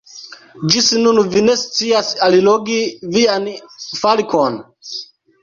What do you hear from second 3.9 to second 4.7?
falkon?